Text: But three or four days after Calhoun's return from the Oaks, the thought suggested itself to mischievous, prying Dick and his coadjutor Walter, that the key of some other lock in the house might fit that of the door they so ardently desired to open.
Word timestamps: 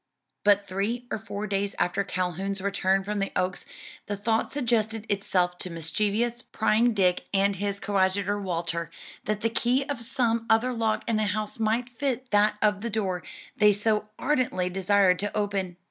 But 0.43 0.67
three 0.67 1.05
or 1.11 1.19
four 1.19 1.45
days 1.45 1.75
after 1.77 2.03
Calhoun's 2.03 2.59
return 2.59 3.03
from 3.03 3.19
the 3.19 3.31
Oaks, 3.35 3.65
the 4.07 4.17
thought 4.17 4.51
suggested 4.51 5.05
itself 5.09 5.59
to 5.59 5.69
mischievous, 5.69 6.41
prying 6.41 6.95
Dick 6.95 7.25
and 7.35 7.57
his 7.57 7.79
coadjutor 7.79 8.41
Walter, 8.41 8.89
that 9.25 9.41
the 9.41 9.49
key 9.51 9.83
of 9.85 10.01
some 10.01 10.47
other 10.49 10.73
lock 10.73 11.03
in 11.07 11.17
the 11.17 11.25
house 11.25 11.59
might 11.59 11.87
fit 11.87 12.31
that 12.31 12.55
of 12.63 12.81
the 12.81 12.89
door 12.89 13.21
they 13.57 13.71
so 13.71 14.09
ardently 14.17 14.71
desired 14.71 15.19
to 15.19 15.37
open. 15.37 15.77